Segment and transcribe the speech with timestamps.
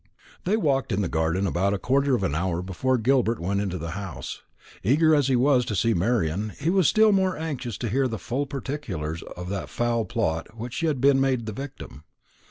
[0.45, 3.61] They walked in the garden for about a quarter of an hour before Gilbert went
[3.61, 4.41] into the house.
[4.81, 8.47] Eager as he was to see Marian, he was still more anxious to hear full
[8.47, 12.03] particulars of that foul plot of which she had been made the victim.